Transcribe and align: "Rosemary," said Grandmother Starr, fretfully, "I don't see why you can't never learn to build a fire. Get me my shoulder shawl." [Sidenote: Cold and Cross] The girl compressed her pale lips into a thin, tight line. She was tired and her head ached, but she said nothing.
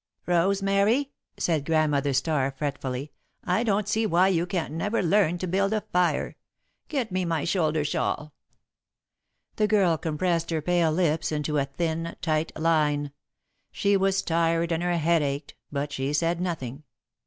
"Rosemary," 0.25 1.11
said 1.37 1.63
Grandmother 1.63 2.11
Starr, 2.11 2.49
fretfully, 2.57 3.11
"I 3.43 3.63
don't 3.63 3.87
see 3.87 4.07
why 4.07 4.29
you 4.29 4.47
can't 4.47 4.73
never 4.73 5.03
learn 5.03 5.37
to 5.37 5.47
build 5.47 5.73
a 5.73 5.81
fire. 5.81 6.37
Get 6.87 7.11
me 7.11 7.23
my 7.23 7.43
shoulder 7.43 7.85
shawl." 7.85 8.31
[Sidenote: 8.31 8.31
Cold 8.31 8.31
and 8.31 8.99
Cross] 8.99 9.57
The 9.57 9.67
girl 9.67 9.97
compressed 9.99 10.49
her 10.49 10.61
pale 10.63 10.91
lips 10.91 11.31
into 11.31 11.59
a 11.59 11.65
thin, 11.65 12.15
tight 12.19 12.51
line. 12.57 13.11
She 13.71 13.95
was 13.95 14.23
tired 14.23 14.71
and 14.71 14.81
her 14.81 14.97
head 14.97 15.21
ached, 15.21 15.53
but 15.71 15.91
she 15.91 16.13
said 16.13 16.41
nothing. 16.41 16.81